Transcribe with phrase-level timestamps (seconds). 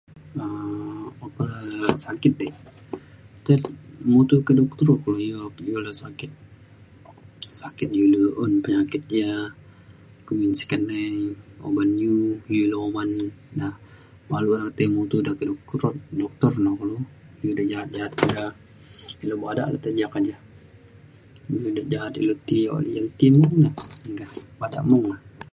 [1.25, 1.43] oka
[1.81, 2.55] le sakit dik
[3.43, 3.57] tai
[4.11, 6.31] mutu ke dokter kulu ya iu le sakit
[7.61, 9.29] sakit iu ilu un penyakit ja
[10.25, 11.13] kumin sik keney
[11.67, 12.15] oban iu,
[12.53, 13.09] iu ilu oman
[13.59, 13.67] da
[14.29, 15.43] baluk le tai matu da ka
[16.21, 16.97] doktor no kulu
[17.43, 18.43] iu de' ja'at ja'at da
[19.23, 20.37] ilu badak te lukte ke ja
[21.49, 23.69] iu da ja'at ilu ti ya le ti mung na
[24.15, 24.27] meka
[24.59, 25.17] badak mung ne